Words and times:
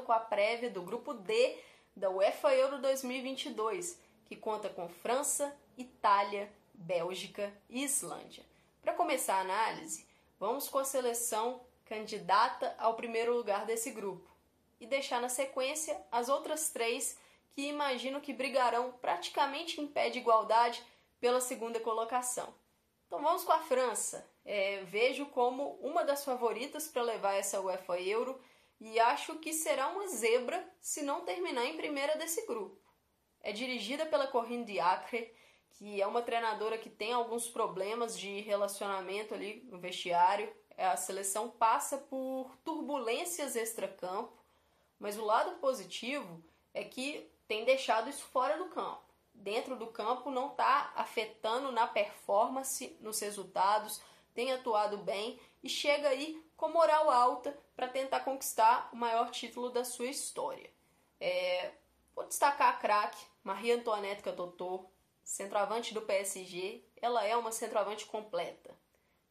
com 0.00 0.12
a 0.12 0.18
prévia 0.18 0.70
do 0.70 0.80
grupo 0.80 1.12
D 1.12 1.58
da 1.94 2.08
UEFA 2.08 2.54
Euro 2.54 2.78
2022, 2.78 4.00
que 4.24 4.34
conta 4.34 4.70
com 4.70 4.88
França, 4.88 5.54
Itália, 5.76 6.50
Bélgica 6.72 7.52
e 7.68 7.84
Islândia. 7.84 8.42
Para 8.80 8.94
começar 8.94 9.34
a 9.34 9.40
análise, 9.40 10.06
vamos 10.40 10.70
com 10.70 10.78
a 10.78 10.84
seleção 10.84 11.60
candidata 11.84 12.74
ao 12.78 12.94
primeiro 12.94 13.34
lugar 13.34 13.66
desse 13.66 13.90
grupo 13.90 14.26
e 14.80 14.86
deixar 14.86 15.20
na 15.20 15.28
sequência 15.28 16.00
as 16.10 16.30
outras 16.30 16.70
três 16.70 17.18
que 17.54 17.68
imagino 17.68 18.20
que 18.20 18.32
brigarão 18.32 18.92
praticamente 18.92 19.80
em 19.80 19.86
pé 19.86 20.08
de 20.08 20.18
igualdade 20.18 20.82
pela 21.20 21.40
segunda 21.40 21.78
colocação. 21.78 22.52
Então 23.06 23.22
vamos 23.22 23.44
com 23.44 23.52
a 23.52 23.58
França. 23.58 24.26
É, 24.44 24.82
vejo 24.84 25.26
como 25.26 25.74
uma 25.82 26.02
das 26.02 26.24
favoritas 26.24 26.88
para 26.88 27.02
levar 27.02 27.34
essa 27.34 27.60
UEFA 27.60 28.00
Euro 28.00 28.40
e 28.84 28.98
acho 28.98 29.38
que 29.38 29.52
será 29.52 29.88
uma 29.88 30.08
zebra 30.08 30.68
se 30.80 31.02
não 31.02 31.24
terminar 31.24 31.64
em 31.66 31.76
primeira 31.76 32.16
desse 32.16 32.44
grupo. 32.46 32.80
É 33.40 33.52
dirigida 33.52 34.04
pela 34.06 34.26
Corinne 34.26 34.64
Diacre, 34.64 35.32
que 35.70 36.00
é 36.00 36.06
uma 36.06 36.22
treinadora 36.22 36.76
que 36.76 36.90
tem 36.90 37.12
alguns 37.12 37.48
problemas 37.48 38.18
de 38.18 38.40
relacionamento 38.40 39.34
ali 39.34 39.62
no 39.70 39.78
vestiário. 39.78 40.52
A 40.76 40.96
seleção 40.96 41.50
passa 41.50 41.96
por 41.96 42.56
turbulências 42.64 43.56
extracampo, 43.56 44.36
mas 44.98 45.16
o 45.16 45.24
lado 45.24 45.58
positivo 45.58 46.42
é 46.74 46.82
que 46.82 47.30
tem 47.46 47.64
deixado 47.64 48.10
isso 48.10 48.24
fora 48.24 48.56
do 48.58 48.66
campo 48.66 49.12
dentro 49.34 49.76
do 49.76 49.86
campo 49.88 50.30
não 50.30 50.48
está 50.48 50.92
afetando 50.94 51.72
na 51.72 51.86
performance, 51.86 52.96
nos 53.00 53.20
resultados, 53.20 54.00
tem 54.34 54.52
atuado 54.52 54.98
bem 54.98 55.38
e 55.62 55.68
chega 55.68 56.08
aí 56.08 56.42
com 56.56 56.68
moral 56.68 57.10
alta 57.10 57.56
para 57.74 57.88
tentar 57.88 58.20
conquistar 58.20 58.90
o 58.92 58.96
maior 58.96 59.30
título 59.30 59.70
da 59.70 59.84
sua 59.84 60.06
história. 60.06 60.70
É, 61.20 61.72
vou 62.14 62.26
destacar 62.26 62.68
a 62.68 62.78
craque 62.78 63.24
Maria 63.42 63.76
Antoinette 63.76 64.22
Catotô, 64.22 64.86
centroavante 65.24 65.92
do 65.92 66.02
PSG. 66.02 66.84
Ela 67.00 67.24
é 67.24 67.36
uma 67.36 67.52
centroavante 67.52 68.06
completa. 68.06 68.74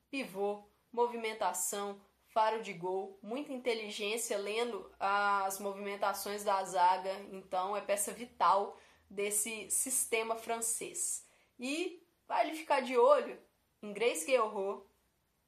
Pivô, 0.09 0.63
movimentação, 0.91 2.01
faro 2.27 2.61
de 2.61 2.73
gol, 2.73 3.17
muita 3.21 3.53
inteligência 3.53 4.37
lendo 4.37 4.91
as 4.99 5.59
movimentações 5.59 6.43
da 6.43 6.63
zaga, 6.63 7.13
então 7.31 7.75
é 7.75 7.81
peça 7.81 8.11
vital 8.11 8.77
desse 9.09 9.69
sistema 9.69 10.35
francês. 10.35 11.25
E 11.59 12.01
vale 12.27 12.55
ficar 12.55 12.81
de 12.81 12.97
olho 12.97 13.37
em 13.81 13.93
Grace 13.93 14.25
Guerrero. 14.25 14.85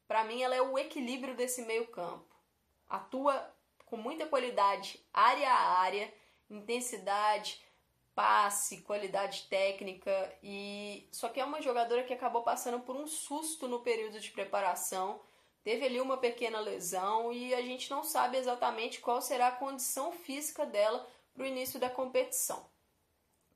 Para 0.07 0.23
mim, 0.23 0.41
ela 0.41 0.55
é 0.55 0.61
o 0.61 0.77
equilíbrio 0.77 1.35
desse 1.35 1.61
meio-campo. 1.63 2.35
Atua 2.87 3.53
com 3.85 3.97
muita 3.97 4.25
qualidade 4.25 4.99
área 5.13 5.49
a 5.51 5.79
área, 5.79 6.13
intensidade, 6.49 7.63
passe, 8.15 8.81
qualidade 8.81 9.47
técnica 9.49 10.35
e 10.41 11.07
só 11.11 11.29
que 11.29 11.39
é 11.39 11.45
uma 11.45 11.61
jogadora 11.61 12.03
que 12.03 12.13
acabou 12.13 12.43
passando 12.43 12.79
por 12.79 12.95
um 12.95 13.07
susto 13.07 13.67
no 13.67 13.81
período 13.81 14.19
de 14.19 14.31
preparação. 14.31 15.21
Teve 15.63 15.85
ali 15.85 16.01
uma 16.01 16.17
pequena 16.17 16.59
lesão 16.59 17.31
e 17.31 17.53
a 17.53 17.61
gente 17.61 17.89
não 17.89 18.03
sabe 18.03 18.37
exatamente 18.37 18.99
qual 18.99 19.21
será 19.21 19.47
a 19.47 19.55
condição 19.55 20.11
física 20.11 20.65
dela 20.65 21.07
para 21.33 21.43
o 21.43 21.47
início 21.47 21.79
da 21.79 21.89
competição. 21.89 22.69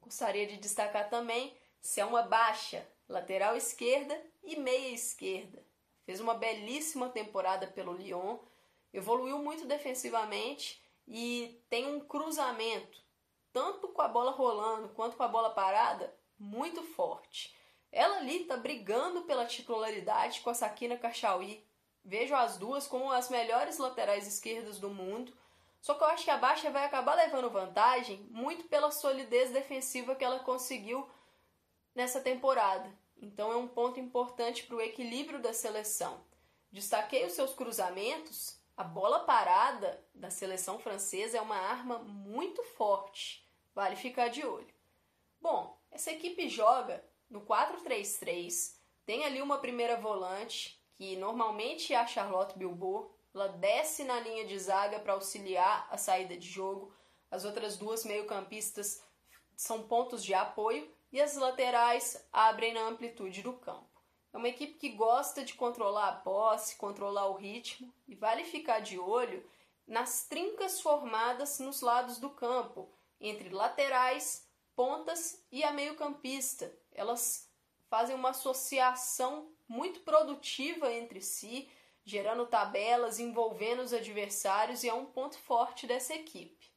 Gostaria 0.01 0.47
de 0.47 0.57
destacar 0.57 1.09
também 1.09 1.55
Selma 1.81 2.23
Baixa, 2.23 2.87
lateral 3.09 3.55
esquerda 3.55 4.19
e 4.43 4.55
meia 4.55 4.93
esquerda. 4.93 5.63
Fez 6.07 6.19
uma 6.19 6.33
belíssima 6.33 7.09
temporada 7.09 7.67
pelo 7.67 7.93
Lyon, 7.93 8.39
evoluiu 8.91 9.37
muito 9.37 9.65
defensivamente 9.65 10.81
e 11.07 11.63
tem 11.69 11.85
um 11.85 11.99
cruzamento, 11.99 12.99
tanto 13.53 13.89
com 13.89 14.01
a 14.01 14.07
bola 14.07 14.31
rolando 14.31 14.89
quanto 14.89 15.15
com 15.15 15.21
a 15.21 15.27
bola 15.27 15.51
parada, 15.51 16.11
muito 16.39 16.81
forte. 16.81 17.55
Ela 17.91 18.17
ali 18.17 18.41
está 18.41 18.57
brigando 18.57 19.21
pela 19.21 19.45
titularidade 19.45 20.41
com 20.41 20.49
a 20.49 20.55
Sakina 20.55 20.97
Kachaui. 20.97 21.63
Vejo 22.03 22.33
as 22.33 22.57
duas 22.57 22.87
como 22.87 23.11
as 23.11 23.29
melhores 23.29 23.77
laterais 23.77 24.25
esquerdas 24.25 24.79
do 24.79 24.89
mundo 24.89 25.31
só 25.81 25.93
que 25.93 26.03
eu 26.03 26.07
acho 26.07 26.23
que 26.25 26.31
a 26.31 26.37
Baixa 26.37 26.69
vai 26.69 26.83
acabar 26.85 27.15
levando 27.15 27.49
vantagem 27.49 28.27
muito 28.29 28.65
pela 28.65 28.91
solidez 28.91 29.51
defensiva 29.51 30.15
que 30.15 30.25
ela 30.25 30.39
conseguiu 30.39 31.09
nessa 31.95 32.19
temporada. 32.19 32.91
Então 33.21 33.51
é 33.51 33.55
um 33.55 33.67
ponto 33.67 33.99
importante 33.99 34.63
para 34.63 34.75
o 34.75 34.81
equilíbrio 34.81 35.39
da 35.39 35.53
seleção. 35.53 36.21
Destaquei 36.71 37.25
os 37.25 37.33
seus 37.33 37.53
cruzamentos. 37.53 38.59
A 38.75 38.83
bola 38.83 39.21
parada 39.21 40.03
da 40.13 40.29
seleção 40.29 40.77
francesa 40.79 41.37
é 41.37 41.41
uma 41.41 41.57
arma 41.57 41.99
muito 41.99 42.63
forte. 42.63 43.47
Vale 43.73 43.95
ficar 43.95 44.27
de 44.27 44.45
olho. 44.45 44.73
Bom, 45.41 45.77
essa 45.91 46.11
equipe 46.11 46.47
joga 46.49 47.03
no 47.29 47.41
4-3-3. 47.41 48.75
Tem 49.05 49.25
ali 49.25 49.41
uma 49.41 49.59
primeira 49.59 49.97
volante, 49.97 50.81
que 50.95 51.15
normalmente 51.15 51.93
é 51.93 51.97
a 51.97 52.07
Charlotte 52.07 52.57
Bilbao, 52.57 53.15
ela 53.33 53.47
desce 53.49 54.03
na 54.03 54.19
linha 54.19 54.45
de 54.45 54.57
zaga 54.57 54.99
para 54.99 55.13
auxiliar 55.13 55.87
a 55.91 55.97
saída 55.97 56.35
de 56.35 56.47
jogo. 56.47 56.91
As 57.29 57.45
outras 57.45 57.77
duas 57.77 58.03
meio-campistas 58.03 59.03
são 59.55 59.87
pontos 59.87 60.23
de 60.23 60.33
apoio 60.33 60.91
e 61.17 61.21
as 61.21 61.35
laterais 61.35 62.23
abrem 62.31 62.75
na 62.75 62.81
amplitude 62.81 63.41
do 63.41 63.51
campo. 63.53 64.03
É 64.31 64.37
uma 64.37 64.49
equipe 64.49 64.75
que 64.75 64.89
gosta 64.89 65.43
de 65.43 65.55
controlar 65.55 66.09
a 66.09 66.15
posse, 66.15 66.75
controlar 66.75 67.25
o 67.25 67.33
ritmo 67.33 67.91
e 68.07 68.13
vale 68.13 68.43
ficar 68.43 68.81
de 68.81 68.99
olho 68.99 69.43
nas 69.87 70.27
trincas 70.27 70.79
formadas 70.79 71.57
nos 71.57 71.81
lados 71.81 72.19
do 72.19 72.29
campo, 72.29 72.87
entre 73.19 73.49
laterais, 73.49 74.47
pontas 74.75 75.43
e 75.51 75.63
a 75.63 75.73
meio-campista. 75.73 76.71
Elas 76.91 77.51
fazem 77.89 78.15
uma 78.15 78.29
associação 78.29 79.51
muito 79.67 80.01
produtiva 80.01 80.93
entre 80.93 81.19
si 81.19 81.67
gerando 82.05 82.45
tabelas, 82.45 83.19
envolvendo 83.19 83.81
os 83.81 83.91
adversários 83.91 84.83
e 84.83 84.87
é 84.87 84.93
um 84.93 85.07
ponto 85.07 85.35
forte 85.39 85.87
dessa 85.87 86.13
equipe. 86.13 86.71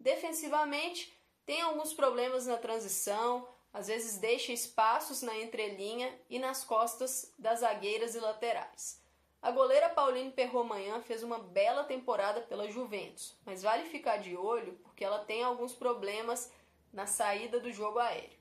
Defensivamente, 0.00 1.12
tem 1.44 1.60
alguns 1.60 1.92
problemas 1.92 2.46
na 2.46 2.56
transição, 2.56 3.46
às 3.72 3.86
vezes 3.86 4.18
deixa 4.18 4.52
espaços 4.52 5.22
na 5.22 5.36
entrelinha 5.38 6.12
e 6.28 6.38
nas 6.38 6.64
costas 6.64 7.32
das 7.38 7.60
zagueiras 7.60 8.14
e 8.14 8.20
laterais. 8.20 9.00
A 9.40 9.50
goleira 9.50 9.88
Pauline 9.88 10.30
Perromanhã 10.30 11.00
fez 11.00 11.22
uma 11.22 11.38
bela 11.38 11.82
temporada 11.82 12.40
pela 12.42 12.70
Juventus, 12.70 13.36
mas 13.44 13.62
vale 13.62 13.88
ficar 13.88 14.18
de 14.18 14.36
olho 14.36 14.74
porque 14.84 15.04
ela 15.04 15.24
tem 15.24 15.42
alguns 15.42 15.72
problemas 15.72 16.52
na 16.92 17.06
saída 17.06 17.58
do 17.58 17.72
jogo 17.72 17.98
aéreo. 17.98 18.38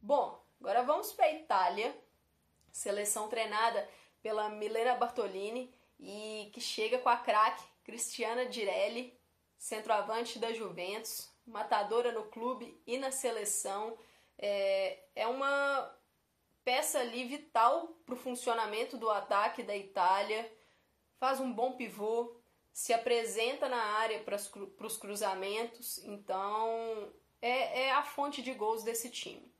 Bom, 0.00 0.40
agora 0.60 0.84
vamos 0.84 1.12
para 1.12 1.24
a 1.24 1.32
Itália, 1.32 1.96
seleção 2.70 3.28
treinada 3.28 3.88
pela 4.22 4.48
Milena 4.48 4.94
Bartolini 4.94 5.74
e 5.98 6.50
que 6.52 6.60
chega 6.60 6.98
com 6.98 7.08
a 7.08 7.16
craque 7.16 7.64
Cristiana 7.82 8.46
Direlli, 8.46 9.18
centroavante 9.56 10.38
da 10.38 10.52
Juventus, 10.52 11.28
matadora 11.44 12.12
no 12.12 12.24
clube 12.26 12.80
e 12.86 12.96
na 12.96 13.10
seleção. 13.10 13.98
É, 14.38 15.02
é 15.14 15.26
uma 15.26 15.94
peça 16.64 17.00
ali 17.00 17.24
vital 17.24 17.88
para 18.06 18.14
o 18.14 18.18
funcionamento 18.18 18.96
do 18.96 19.10
ataque 19.10 19.62
da 19.62 19.76
Itália. 19.76 20.50
Faz 21.18 21.40
um 21.40 21.52
bom 21.52 21.72
pivô, 21.72 22.36
se 22.72 22.92
apresenta 22.92 23.68
na 23.68 23.82
área 23.82 24.22
para 24.22 24.36
os 24.86 24.96
cruzamentos, 24.96 25.98
então 26.04 27.12
é, 27.42 27.86
é 27.86 27.92
a 27.92 28.04
fonte 28.04 28.40
de 28.40 28.54
gols 28.54 28.84
desse 28.84 29.10
time. 29.10 29.52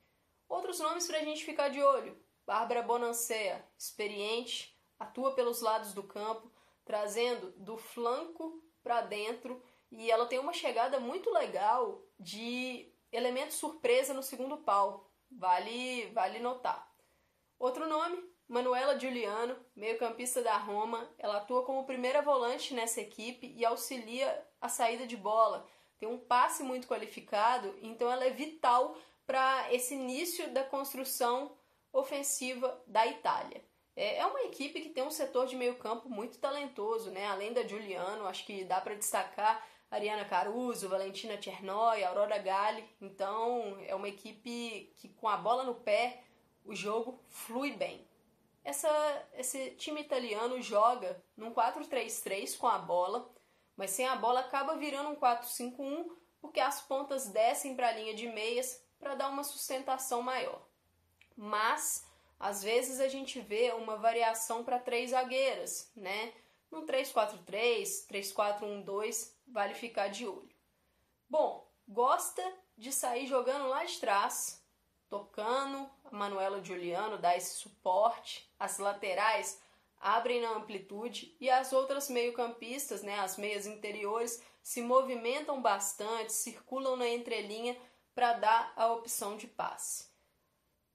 Outros 0.47 0.79
nomes 0.79 1.05
para 1.05 1.17
a 1.17 1.23
gente 1.23 1.43
ficar 1.43 1.69
de 1.69 1.81
olho: 1.81 2.17
Bárbara 2.45 2.81
Bonancea, 2.81 3.63
experiente, 3.77 4.75
atua 4.97 5.33
pelos 5.35 5.61
lados 5.61 5.93
do 5.93 6.03
campo, 6.03 6.51
trazendo 6.85 7.51
do 7.57 7.77
flanco 7.77 8.63
para 8.81 9.01
dentro 9.01 9.61
e 9.91 10.09
ela 10.09 10.25
tem 10.25 10.39
uma 10.39 10.53
chegada 10.53 10.99
muito 10.99 11.31
legal 11.31 12.03
de 12.19 12.91
elemento 13.11 13.53
surpresa 13.53 14.13
no 14.13 14.23
segundo 14.23 14.57
pau. 14.57 15.11
Vale, 15.31 16.07
vale 16.07 16.39
notar. 16.39 16.89
Outro 17.57 17.87
nome, 17.87 18.23
Manuela 18.47 18.97
Giuliano, 18.99 19.55
meio-campista 19.75 20.41
da 20.41 20.57
Roma. 20.57 21.09
Ela 21.17 21.37
atua 21.37 21.63
como 21.63 21.85
primeira 21.85 22.21
volante 22.21 22.73
nessa 22.73 23.01
equipe 23.01 23.53
e 23.55 23.65
auxilia 23.65 24.47
a 24.59 24.67
saída 24.67 25.05
de 25.05 25.15
bola. 25.15 25.67
Tem 25.99 26.07
um 26.07 26.17
passe 26.17 26.63
muito 26.63 26.87
qualificado, 26.87 27.77
então 27.81 28.09
ela 28.09 28.25
é 28.25 28.31
vital 28.31 28.97
para 29.27 29.71
esse 29.71 29.93
início 29.93 30.51
da 30.51 30.63
construção 30.63 31.55
ofensiva 31.91 32.81
da 32.87 33.05
Itália. 33.05 33.63
É, 33.95 34.19
é 34.19 34.25
uma 34.25 34.43
equipe 34.43 34.79
que 34.79 34.89
tem 34.89 35.03
um 35.03 35.11
setor 35.11 35.45
de 35.45 35.55
meio 35.55 35.75
campo 35.75 36.09
muito 36.09 36.39
talentoso, 36.39 37.11
né? 37.11 37.27
Além 37.27 37.51
da 37.51 37.67
Giuliano, 37.67 38.25
acho 38.25 38.45
que 38.45 38.63
dá 38.63 38.79
para 38.79 38.95
destacar 38.95 39.63
Ariana 39.89 40.25
Caruso, 40.25 40.89
Valentina 40.89 41.41
Chernoy, 41.41 42.03
Aurora 42.03 42.37
Galli. 42.37 42.87
Então, 43.01 43.77
é 43.87 43.95
uma 43.95 44.07
equipe 44.07 44.93
que 44.97 45.09
com 45.09 45.27
a 45.27 45.37
bola 45.37 45.63
no 45.63 45.75
pé, 45.75 46.23
o 46.65 46.75
jogo 46.75 47.23
flui 47.27 47.71
bem. 47.71 48.07
essa, 48.63 49.27
esse 49.33 49.71
time 49.71 50.01
italiano 50.01 50.61
joga 50.61 51.23
num 51.35 51.53
4-3-3 51.53 52.57
com 52.57 52.67
a 52.67 52.77
bola, 52.77 53.29
mas 53.75 53.91
sem 53.91 54.05
a 54.05 54.15
bola 54.15 54.41
acaba 54.41 54.75
virando 54.75 55.09
um 55.09 55.15
4-5-1 55.15 56.19
porque 56.41 56.59
as 56.59 56.81
pontas 56.81 57.27
descem 57.27 57.75
para 57.75 57.89
a 57.89 57.91
linha 57.91 58.13
de 58.13 58.27
meias 58.27 58.81
para 58.99 59.15
dar 59.15 59.29
uma 59.29 59.43
sustentação 59.43 60.21
maior. 60.21 60.65
Mas 61.35 62.05
às 62.39 62.63
vezes 62.63 62.99
a 62.99 63.07
gente 63.07 63.39
vê 63.39 63.71
uma 63.71 63.97
variação 63.97 64.63
para 64.63 64.79
três 64.79 65.11
zagueiras, 65.11 65.91
né? 65.95 66.33
No 66.71 66.85
3-4-3, 66.85 68.07
3-4-1-2, 68.07 69.33
vale 69.51 69.73
ficar 69.73 70.07
de 70.07 70.27
olho. 70.27 70.55
Bom, 71.29 71.69
gosta 71.87 72.41
de 72.77 72.91
sair 72.91 73.27
jogando 73.27 73.67
lá 73.67 73.83
de 73.83 73.97
trás, 73.99 74.63
tocando, 75.09 75.89
a 76.05 76.15
Manuela 76.15 76.63
Giuliano 76.63 77.17
dá 77.17 77.35
esse 77.35 77.55
suporte, 77.55 78.51
as 78.57 78.77
laterais 78.77 79.61
abrem 79.99 80.41
na 80.41 80.51
amplitude 80.51 81.35
e 81.39 81.49
as 81.49 81.73
outras 81.73 82.09
meio-campistas, 82.09 83.03
né, 83.03 83.19
as 83.19 83.37
meias 83.37 83.65
interiores, 83.65 84.41
se 84.61 84.81
movimentam 84.81 85.61
bastante, 85.61 86.31
circulam 86.31 86.95
na 86.95 87.07
entrelinha 87.07 87.77
para 88.15 88.33
dar 88.33 88.73
a 88.75 88.91
opção 88.93 89.35
de 89.35 89.47
passe. 89.47 90.09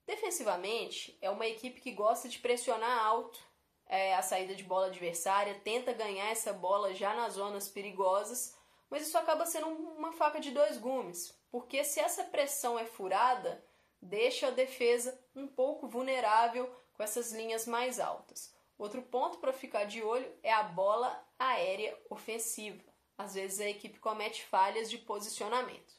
Defensivamente, 0.06 1.18
é 1.20 1.30
uma 1.30 1.46
equipe 1.46 1.80
que 1.80 1.92
gosta 1.92 2.28
de 2.28 2.38
pressionar 2.38 3.04
alto 3.04 3.40
é, 3.86 4.14
a 4.14 4.22
saída 4.22 4.54
de 4.54 4.64
bola 4.64 4.86
adversária, 4.86 5.60
tenta 5.62 5.92
ganhar 5.92 6.31
essa 6.31 6.52
bola 6.52 6.94
já 6.94 7.14
nas 7.14 7.34
zonas 7.34 7.69
perigosas, 7.69 8.56
mas 8.90 9.06
isso 9.06 9.19
acaba 9.19 9.46
sendo 9.46 9.66
uma 9.69 10.12
faca 10.12 10.40
de 10.40 10.50
dois 10.50 10.78
gumes, 10.78 11.36
porque 11.50 11.84
se 11.84 12.00
essa 12.00 12.25
pressão 12.25 12.78
é 12.78 12.84
furada, 12.84 13.64
deixa 14.00 14.48
a 14.48 14.50
defesa 14.50 15.19
um 15.34 15.46
pouco 15.46 15.88
vulnerável 15.88 16.70
com 16.94 17.02
essas 17.02 17.32
linhas 17.32 17.66
mais 17.66 17.98
altas. 17.98 18.54
Outro 18.76 19.02
ponto 19.02 19.38
para 19.38 19.52
ficar 19.52 19.84
de 19.84 20.02
olho 20.02 20.30
é 20.42 20.52
a 20.52 20.62
bola 20.62 21.25
aérea 21.38 21.96
ofensiva. 22.10 22.82
Às 23.16 23.34
vezes 23.34 23.60
a 23.60 23.69
equipe 23.69 24.00
comete 24.00 24.44
falhas 24.44 24.90
de 24.90 24.98
posicionamento. 24.98 25.94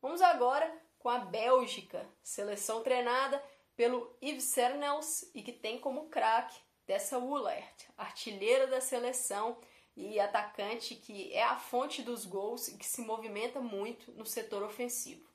Vamos 0.00 0.22
agora 0.22 0.72
com 0.98 1.08
a 1.08 1.18
Bélgica, 1.18 2.08
seleção 2.22 2.82
treinada 2.82 3.42
pelo 3.74 4.16
Yves 4.22 4.44
Cernels 4.44 5.28
e 5.34 5.42
que 5.42 5.52
tem 5.52 5.78
como 5.78 6.08
craque 6.08 6.56
Tessa 6.86 7.18
Woolert, 7.18 7.88
artilheira 7.98 8.68
da 8.68 8.80
seleção 8.80 9.58
e 9.96 10.20
atacante 10.20 10.94
que 10.94 11.32
é 11.32 11.42
a 11.42 11.56
fonte 11.56 12.00
dos 12.00 12.24
gols 12.24 12.68
e 12.68 12.76
que 12.76 12.86
se 12.86 13.00
movimenta 13.00 13.60
muito 13.60 14.12
no 14.12 14.24
setor 14.24 14.62
ofensivo. 14.62 15.28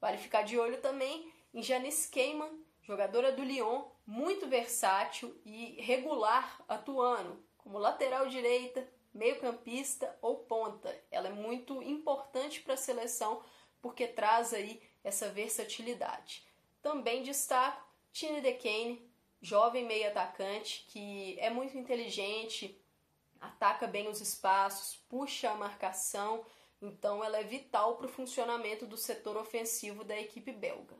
Vale 0.00 0.18
ficar 0.18 0.42
de 0.42 0.58
olho 0.58 0.80
também 0.80 1.32
em 1.54 1.62
Janice 1.62 2.10
Keiman, 2.10 2.50
jogadora 2.82 3.32
do 3.32 3.42
Lyon, 3.42 3.84
muito 4.06 4.46
versátil 4.46 5.34
e 5.44 5.80
regular 5.80 6.62
atuando 6.68 7.42
como 7.56 7.78
lateral 7.78 8.28
direita, 8.28 8.86
meio-campista 9.12 10.16
ou 10.20 10.38
ponta. 10.38 10.94
Ela 11.10 11.28
é 11.28 11.32
muito 11.32 11.82
importante 11.82 12.60
para 12.60 12.74
a 12.74 12.78
seleção 12.78 13.42
porque 13.80 14.06
traz 14.06 14.52
aí 14.52 14.82
essa 15.02 15.28
versatilidade. 15.30 16.46
Também 16.82 17.22
destaco 17.22 17.86
Tine 18.12 18.40
DeCane, 18.40 19.07
jovem 19.40 19.84
meio 19.84 20.08
atacante 20.08 20.84
que 20.88 21.38
é 21.38 21.50
muito 21.50 21.76
inteligente, 21.76 22.80
ataca 23.40 23.86
bem 23.86 24.08
os 24.08 24.20
espaços, 24.20 24.96
puxa 25.08 25.50
a 25.50 25.54
marcação, 25.54 26.44
então 26.80 27.24
ela 27.24 27.38
é 27.38 27.44
vital 27.44 27.96
para 27.96 28.06
o 28.06 28.10
funcionamento 28.10 28.86
do 28.86 28.96
setor 28.96 29.36
ofensivo 29.36 30.04
da 30.04 30.18
equipe 30.18 30.52
belga. 30.52 30.96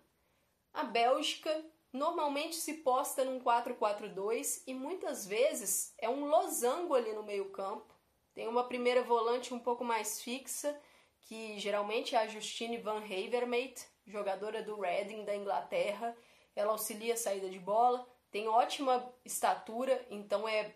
A 0.73 0.85
Bélgica 0.85 1.65
normalmente 1.93 2.57
se 2.57 2.75
posta 2.75 3.25
num 3.25 3.41
4-4-2 3.41 4.63
e 4.67 4.75
muitas 4.75 5.27
vezes 5.27 5.95
é 5.99 6.09
um 6.09 6.27
losango 6.27 6.95
ali 6.95 7.13
no 7.13 7.23
meio-campo. 7.23 7.95
Tem 8.35 8.47
uma 8.47 8.65
primeira 8.65 9.03
volante 9.03 9.55
um 9.55 9.59
pouco 9.59 9.85
mais 9.85 10.21
fixa, 10.21 10.79
que 11.23 11.59
geralmente 11.59 12.15
é 12.15 12.19
a 12.19 12.27
Justine 12.27 12.79
Van 12.79 13.03
Havermaet, 13.03 13.85
jogadora 14.07 14.63
do 14.63 14.81
Reading 14.81 15.25
da 15.25 15.35
Inglaterra. 15.35 16.17
Ela 16.55 16.73
auxilia 16.73 17.15
a 17.15 17.17
saída 17.17 17.49
de 17.49 17.59
bola, 17.59 18.07
tem 18.31 18.49
ótima 18.49 19.05
estatura, 19.25 20.05
então 20.11 20.49
é 20.49 20.75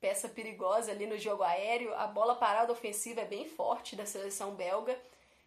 peça 0.00 0.28
perigosa 0.28 0.92
ali 0.92 1.06
no 1.06 1.18
jogo 1.18 1.42
aéreo. 1.42 1.94
A 1.94 2.06
bola 2.06 2.34
parada 2.34 2.72
ofensiva 2.72 3.22
é 3.22 3.26
bem 3.26 3.48
forte 3.48 3.96
da 3.96 4.06
seleção 4.06 4.54
belga. 4.54 4.98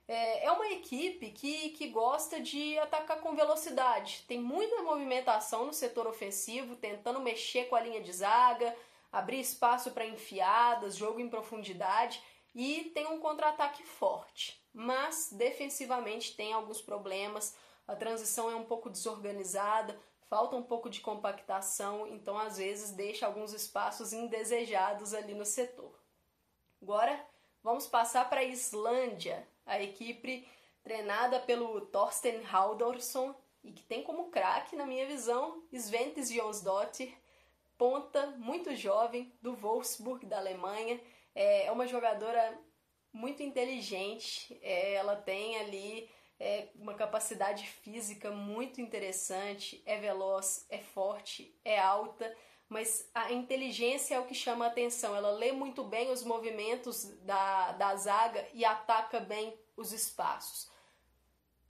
É, 0.07 0.46
é 0.46 0.51
uma 0.51 0.68
equipe 0.69 1.30
que, 1.31 1.69
que 1.69 1.88
gosta 1.88 2.40
de 2.40 2.78
atacar 2.80 3.19
com 3.22 3.36
velocidade. 3.36 4.25
Tem 4.28 4.40
muita 4.40 4.81
movimentação 4.81 5.66
no 5.66 5.74
setor 5.74 6.07
ofensivo, 6.07 6.75
tentando 6.75 7.19
mexer 7.19 7.66
com 7.66 7.75
a 7.75 7.81
linha 7.81 8.01
de 8.01 8.12
zaga, 8.12 8.75
abrir 9.12 9.40
espaço 9.40 9.92
para 9.92 10.06
enfiadas, 10.06 10.96
jogo 10.96 11.19
em 11.19 11.30
profundidade 11.30 12.22
e 12.56 12.92
tem 12.94 13.06
um 13.07 13.19
contra-ataque 13.19 13.84
forte. 13.84 14.60
Mas 14.74 15.30
defensivamente 15.31 16.36
tem 16.36 16.54
alguns 16.54 16.81
problemas. 16.81 17.56
A 17.88 17.96
transição 17.96 18.50
é 18.50 18.56
um 18.56 18.66
pouco 18.66 18.90
desorganizada, 18.90 20.00
falta 20.29 20.55
um 20.55 20.63
pouco 20.63 20.89
de 20.89 21.01
compactação, 21.01 22.07
então 22.07 22.37
às 22.37 22.57
vezes 22.57 22.91
deixa 22.91 23.25
alguns 23.25 23.51
espaços 23.51 24.13
indesejados 24.13 25.13
ali 25.13 25.33
no 25.33 25.45
setor. 25.45 25.99
Agora 26.81 27.25
vamos 27.63 27.87
passar 27.87 28.29
para 28.29 28.41
a 28.41 28.45
Islândia, 28.45 29.45
a 29.65 29.81
equipe 29.81 30.47
treinada 30.83 31.39
pelo 31.39 31.81
Thorsten 31.87 32.43
Haldorsson 32.45 33.35
e 33.63 33.71
que 33.71 33.83
tem 33.83 34.03
como 34.03 34.29
craque, 34.29 34.75
na 34.75 34.85
minha 34.85 35.05
visão, 35.05 35.63
Sventes 35.73 36.31
Jonsdottir, 36.31 37.13
ponta 37.77 38.27
muito 38.37 38.75
jovem 38.75 39.33
do 39.41 39.55
Wolfsburg 39.55 40.25
da 40.25 40.37
Alemanha. 40.37 41.01
É 41.35 41.71
uma 41.71 41.87
jogadora 41.87 42.57
muito 43.11 43.41
inteligente, 43.41 44.57
é, 44.61 44.93
ela 44.93 45.15
tem 45.15 45.57
ali 45.57 46.09
é 46.39 46.69
uma 46.75 46.94
capacidade 46.94 47.68
física 47.68 48.31
muito 48.31 48.80
interessante, 48.80 49.83
é 49.86 49.97
veloz, 49.97 50.65
é 50.69 50.80
forte, 50.80 51.53
é 51.65 51.77
alta, 51.77 52.36
mas 52.69 53.09
a 53.13 53.31
inteligência 53.31 54.15
é 54.15 54.19
o 54.19 54.25
que 54.25 54.36
chama 54.36 54.65
a 54.65 54.68
atenção. 54.69 55.15
Ela 55.15 55.31
lê 55.31 55.51
muito 55.51 55.83
bem 55.83 56.12
os 56.12 56.24
movimentos 56.24 57.06
da, 57.24 57.74
da 57.74 57.95
zaga 57.95 58.48
e 58.53 58.63
ataca 58.63 59.19
bem 59.19 59.60
os 59.75 59.91
espaços. 59.91 60.72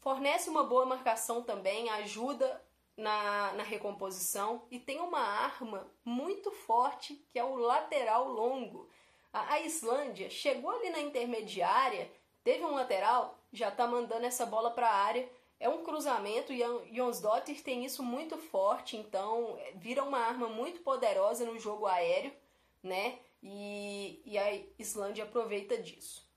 Fornece 0.01 0.49
uma 0.49 0.63
boa 0.63 0.85
marcação 0.85 1.41
também, 1.41 1.89
ajuda 1.89 2.61
na, 2.95 3.53
na 3.53 3.63
recomposição 3.63 4.67
e 4.69 4.77
tem 4.77 4.99
uma 4.99 5.21
arma 5.21 5.89
muito 6.03 6.51
forte 6.51 7.15
que 7.31 7.39
é 7.39 7.43
o 7.43 7.55
lateral 7.55 8.27
longo. 8.27 8.89
A, 9.31 9.53
a 9.53 9.61
Islândia 9.61 10.29
chegou 10.29 10.71
ali 10.71 10.89
na 10.89 10.99
intermediária, 10.99 12.11
teve 12.43 12.63
um 12.63 12.74
lateral 12.74 13.39
já 13.51 13.72
tá 13.72 13.88
mandando 13.88 14.25
essa 14.25 14.46
bola 14.46 14.72
para 14.72 14.88
a 14.88 14.96
área. 14.96 15.29
É 15.60 15.67
um 15.67 15.84
cruzamento 15.84 16.53
e 16.53 16.62
Jonsdottir 16.96 17.62
tem 17.62 17.84
isso 17.84 18.01
muito 18.01 18.38
forte, 18.38 18.96
então 18.96 19.58
é, 19.60 19.74
vira 19.74 20.03
uma 20.03 20.19
arma 20.19 20.48
muito 20.48 20.79
poderosa 20.81 21.46
no 21.46 21.60
jogo 21.60 21.86
aéreo, 21.86 22.31
né? 22.81 23.19
E, 23.43 24.22
e 24.25 24.38
a 24.38 24.53
Islândia 24.77 25.25
aproveita 25.25 25.77
disso. 25.77 26.29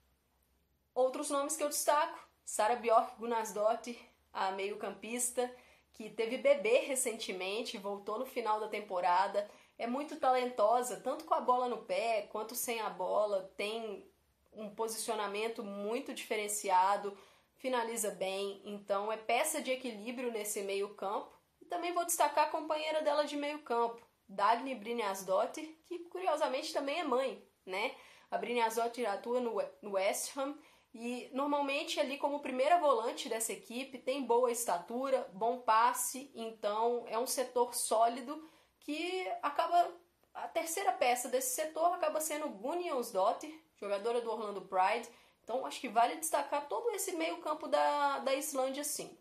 Outros 0.95 1.31
nomes 1.31 1.57
que 1.57 1.63
eu 1.63 1.69
destaco: 1.69 2.19
Sara 2.45 2.77
Bjork 2.77 3.17
Gunnarsdottir, 3.17 3.97
a 4.33 4.51
meio-campista, 4.51 5.55
que 5.93 6.11
teve 6.11 6.39
bebê 6.39 6.79
recentemente, 6.79 7.79
voltou 7.79 8.19
no 8.19 8.27
final 8.27 8.59
da 8.59 8.69
temporada. 8.69 9.49
É 9.79 9.87
muito 9.87 10.17
talentosa, 10.17 11.01
tanto 11.01 11.25
com 11.25 11.35
a 11.35 11.41
bola 11.41 11.69
no 11.69 11.79
pé 11.79 12.29
quanto 12.31 12.55
sem 12.55 12.81
a 12.81 12.91
bola. 12.91 13.53
Tem 13.57 14.07
um 14.53 14.75
posicionamento 14.75 15.63
muito 15.63 16.13
diferenciado, 16.13 17.17
finaliza 17.57 18.11
bem, 18.11 18.61
então 18.65 19.13
é 19.13 19.17
peça 19.17 19.63
de 19.63 19.71
equilíbrio 19.71 20.33
nesse 20.33 20.63
meio-campo. 20.63 21.33
E 21.61 21.65
também 21.67 21.93
vou 21.93 22.05
destacar 22.05 22.49
a 22.49 22.51
companheira 22.51 23.03
dela 23.03 23.25
de 23.25 23.37
meio-campo, 23.37 24.01
Dagny 24.29 24.75
Brynjasdottir, 24.75 25.77
que 25.87 26.01
curiosamente 26.11 26.73
também 26.73 27.01
é 27.01 27.05
mãe, 27.05 27.47
né? 27.65 27.95
A 28.31 28.39
Brynjasdottir 28.39 29.09
atua 29.09 29.41
no 29.41 29.93
West 29.93 30.37
Ham 30.37 30.59
e 30.95 31.31
normalmente 31.33 31.99
ali 31.99 32.19
como 32.19 32.41
primeira 32.41 32.79
volante 32.79 33.29
dessa 33.29 33.53
equipe 33.53 33.99
tem 33.99 34.25
boa 34.25 34.51
estatura, 34.51 35.29
bom 35.33 35.61
passe, 35.61 36.31
então 36.35 37.05
é 37.09 37.19
um 37.19 37.27
setor 37.27 37.75
sólido 37.75 38.47
que 38.81 39.27
acaba 39.43 39.91
a 40.35 40.49
terceira 40.49 40.93
peça 40.93 41.29
desse 41.29 41.55
setor 41.55 41.93
acaba 41.93 42.21
sendo 42.21 42.49
Gunjonsdottir, 42.49 43.55
jogadora 43.83 44.21
do 44.21 44.31
Orlando 44.31 44.62
Pride. 44.62 45.09
Então 45.43 45.67
acho 45.67 45.81
que 45.81 45.89
vale 45.89 46.17
destacar 46.17 46.69
todo 46.69 46.91
esse 46.91 47.12
meio-campo 47.12 47.67
da, 47.67 48.21
da 48.21 48.35
Islândia 48.35 48.85
sim. 48.85 49.19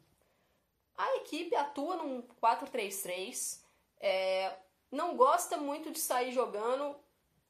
A 0.95 1.15
equipe 1.17 1.55
atua 1.55 1.95
num 1.95 2.21
4-3-3, 2.41 3.59
é, 3.99 4.55
não 4.91 5.15
gosta 5.15 5.57
muito 5.57 5.89
de 5.89 5.99
sair 5.99 6.31
jogando 6.31 6.95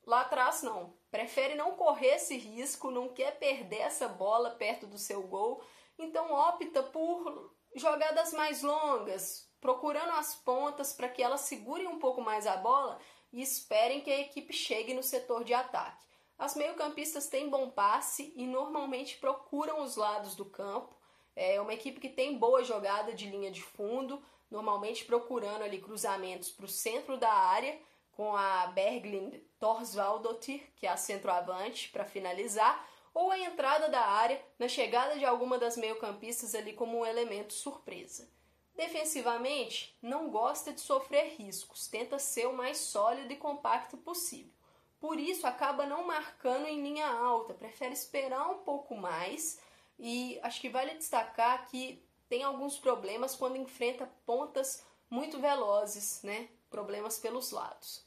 lá 0.06 0.22
atrás, 0.22 0.64
não. 0.64 0.94
Prefere 1.10 1.56
não 1.56 1.74
correr 1.76 2.16
esse 2.16 2.38
risco, 2.38 2.90
não 2.90 3.10
quer 3.10 3.38
perder 3.38 3.80
essa 3.80 4.08
bola 4.08 4.52
perto 4.52 4.88
do 4.88 4.98
seu 4.98 5.24
gol, 5.24 5.62
então 5.98 6.32
opta 6.32 6.82
por 6.82 7.54
jogadas 7.76 8.32
mais 8.32 8.62
longas, 8.62 9.50
procurando 9.60 10.12
as 10.12 10.36
pontas 10.36 10.94
para 10.94 11.10
que 11.10 11.22
elas 11.22 11.42
segurem 11.42 11.88
um 11.88 12.00
pouco 12.00 12.22
mais 12.22 12.48
a 12.48 12.56
bola 12.56 13.00
e 13.34 13.42
esperem 13.42 14.02
que 14.02 14.12
a 14.12 14.20
equipe 14.20 14.54
chegue 14.54 14.94
no 14.94 15.04
setor 15.04 15.44
de 15.44 15.54
ataque. 15.54 16.11
As 16.42 16.56
meio-campistas 16.56 17.28
têm 17.28 17.52
bom 17.52 17.70
passe 17.70 18.34
e 18.36 18.48
normalmente 18.48 19.20
procuram 19.20 19.84
os 19.84 19.96
lados 19.96 20.34
do 20.34 20.44
campo. 20.44 20.92
É 21.36 21.62
uma 21.62 21.72
equipe 21.72 22.00
que 22.00 22.10
tem 22.10 22.36
boa 22.36 22.64
jogada 22.64 23.14
de 23.14 23.30
linha 23.30 23.52
de 23.52 23.62
fundo, 23.62 24.20
normalmente 24.50 25.06
procurando 25.06 25.62
ali 25.62 25.80
cruzamentos 25.80 26.50
para 26.50 26.66
o 26.66 26.68
centro 26.68 27.16
da 27.16 27.32
área, 27.32 27.80
com 28.14 28.36
a 28.36 28.66
Berglind 28.74 29.36
Torsvaldotir, 29.60 30.64
que 30.78 30.88
é 30.88 30.90
a 30.90 30.98
centroavante, 30.98 31.90
para 31.90 32.06
finalizar, 32.06 32.90
ou 33.14 33.30
a 33.30 33.38
entrada 33.38 33.88
da 33.88 34.02
área 34.02 34.44
na 34.58 34.68
chegada 34.68 35.20
de 35.20 35.24
alguma 35.24 35.60
das 35.60 35.78
meio-campistas 35.78 36.56
ali 36.56 36.74
como 36.74 36.98
um 36.98 37.06
elemento 37.06 37.54
surpresa. 37.54 38.28
Defensivamente, 38.74 39.96
não 40.02 40.32
gosta 40.32 40.74
de 40.74 40.82
sofrer 40.82 41.36
riscos, 41.38 41.86
tenta 41.86 42.18
ser 42.18 42.48
o 42.48 42.54
mais 42.54 42.80
sólido 42.80 43.32
e 43.32 43.38
compacto 43.38 43.96
possível. 43.96 44.60
Por 45.02 45.20
isso, 45.20 45.48
acaba 45.48 45.88
não 45.88 46.06
marcando 46.06 46.68
em 46.68 46.80
linha 46.80 47.08
alta, 47.08 47.56
prefere 47.56 47.92
esperar 47.92 48.48
um 48.52 48.60
pouco 48.60 48.96
mais 48.96 49.60
e 49.98 50.40
acho 50.44 50.62
que 50.62 50.70
vale 50.70 50.94
destacar 50.94 51.68
que 51.68 52.06
tem 52.30 52.44
alguns 52.44 52.78
problemas 52.78 53.36
quando 53.36 53.58
enfrenta 53.58 54.06
pontas 54.28 54.86
muito 55.10 55.40
velozes, 55.40 56.22
né? 56.22 56.50
Problemas 56.70 57.18
pelos 57.18 57.50
lados. 57.50 58.06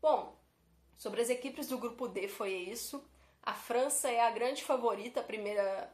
Bom, 0.00 0.38
sobre 0.96 1.20
as 1.20 1.30
equipes 1.30 1.66
do 1.66 1.78
grupo 1.78 2.06
D 2.06 2.28
foi 2.28 2.54
isso. 2.54 3.04
A 3.42 3.52
França 3.52 4.08
é 4.08 4.20
a 4.20 4.30
grande 4.30 4.62
favorita, 4.62 5.18
a 5.18 5.24
primeira 5.24 5.92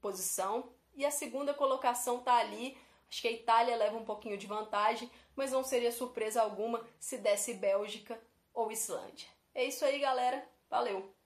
posição, 0.00 0.72
e 0.94 1.04
a 1.04 1.10
segunda 1.10 1.52
colocação 1.52 2.20
tá 2.20 2.36
ali. 2.36 2.78
Acho 3.10 3.20
que 3.20 3.28
a 3.28 3.32
Itália 3.32 3.76
leva 3.76 3.96
um 3.96 4.04
pouquinho 4.04 4.38
de 4.38 4.46
vantagem, 4.46 5.10
mas 5.34 5.50
não 5.50 5.64
seria 5.64 5.90
surpresa 5.90 6.40
alguma 6.40 6.86
se 7.00 7.18
desse 7.18 7.54
Bélgica 7.54 8.20
ou 8.54 8.70
Islândia. 8.70 9.35
É 9.56 9.64
isso 9.64 9.86
aí, 9.86 9.98
galera. 9.98 10.46
Valeu! 10.68 11.16